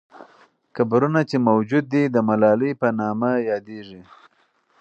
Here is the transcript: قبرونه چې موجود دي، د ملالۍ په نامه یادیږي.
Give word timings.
قبرونه 0.75 1.21
چې 1.29 1.37
موجود 1.49 1.85
دي، 1.93 2.03
د 2.07 2.17
ملالۍ 2.27 2.71
په 2.81 2.87
نامه 2.99 3.31
یادیږي. 3.49 4.01